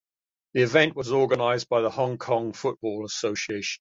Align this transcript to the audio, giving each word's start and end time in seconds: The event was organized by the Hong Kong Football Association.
The 0.55 0.63
event 0.63 0.95
was 0.95 1.11
organized 1.11 1.69
by 1.69 1.81
the 1.81 1.91
Hong 1.91 2.17
Kong 2.17 2.53
Football 2.53 3.05
Association. 3.05 3.69